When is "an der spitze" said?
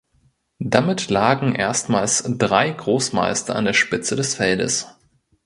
3.55-4.15